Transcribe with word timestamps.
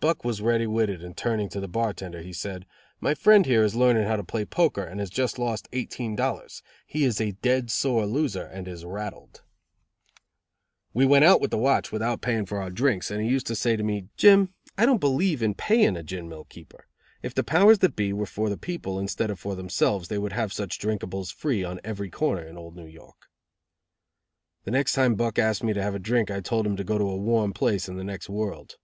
Buck 0.00 0.24
was 0.24 0.40
ready 0.40 0.66
witted 0.66 1.04
and 1.04 1.14
turning 1.14 1.50
to 1.50 1.60
the 1.60 1.68
bartender, 1.68 2.32
said: 2.32 2.64
"My 3.00 3.12
friend 3.14 3.44
here 3.44 3.62
is 3.62 3.74
learning 3.74 4.04
how 4.04 4.16
to 4.16 4.24
play 4.24 4.46
poker 4.46 4.82
and 4.82 4.98
has 4.98 5.10
just 5.10 5.38
lost 5.38 5.68
eighteen 5.74 6.16
dollars. 6.16 6.62
He 6.86 7.04
is 7.04 7.20
a 7.20 7.32
dead 7.42 7.70
sore 7.70 8.06
loser 8.06 8.44
and 8.44 8.66
is 8.66 8.82
rattled." 8.86 9.42
We 10.94 11.04
went 11.04 11.26
out 11.26 11.42
with 11.42 11.50
the 11.50 11.58
watch, 11.58 11.92
without 11.92 12.22
paying 12.22 12.46
for 12.46 12.62
our 12.62 12.70
drinks, 12.70 13.10
and 13.10 13.22
he 13.22 13.38
said 13.38 13.76
to 13.76 13.82
me: 13.84 14.08
"Jim, 14.16 14.54
I 14.78 14.86
don't 14.86 15.02
believe 15.02 15.42
in 15.42 15.52
paying 15.52 15.98
a 15.98 16.02
gin 16.02 16.30
mill 16.30 16.44
keeper. 16.46 16.86
If 17.22 17.34
the 17.34 17.44
powers 17.44 17.80
that 17.80 17.94
be 17.94 18.10
were 18.14 18.24
for 18.24 18.48
the 18.48 18.56
people 18.56 18.98
instead 18.98 19.28
of 19.28 19.38
for 19.38 19.54
themselves 19.54 20.08
they 20.08 20.16
would 20.16 20.32
have 20.32 20.50
such 20.50 20.78
drinkables 20.78 21.30
free 21.30 21.62
on 21.62 21.78
every 21.84 22.08
corner 22.08 22.40
in 22.40 22.56
old 22.56 22.74
New 22.74 22.86
York." 22.88 23.26
The 24.64 24.70
next 24.70 24.94
time 24.94 25.14
Buck 25.14 25.38
asked 25.38 25.62
me 25.62 25.74
to 25.74 25.82
have 25.82 25.94
a 25.94 25.98
drink 25.98 26.30
I 26.30 26.40
told 26.40 26.64
him 26.66 26.76
to 26.76 26.84
go 26.84 26.96
to 26.96 27.10
a 27.10 27.16
warm 27.18 27.52
place 27.52 27.86
in 27.86 27.96
the 27.98 28.02
next 28.04 28.30
world. 28.30 28.78